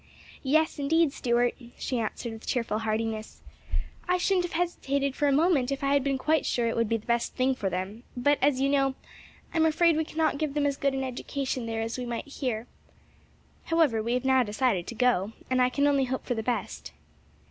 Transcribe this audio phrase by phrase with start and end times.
[0.41, 3.43] "Yes indeed, Stuart," she answered with cheerful heartiness.
[4.07, 6.89] "I shouldn't have hesitated for a moment if I had been quite sure it would
[6.89, 8.95] be the best thing for them; but, as you know,
[9.53, 12.27] I'm afraid we can not give them as good an education there as we might
[12.27, 12.65] here.
[13.65, 16.93] However we have now decided to go, and I can only hope for the best.